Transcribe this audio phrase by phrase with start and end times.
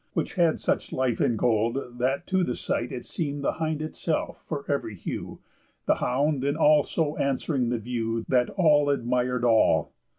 [0.13, 4.43] Which had such life in gold, that to the sight It seem'd the hind itself
[4.47, 5.41] for ev'ry hue,
[5.85, 9.93] The hound and all so answering the view, That all admir'd all.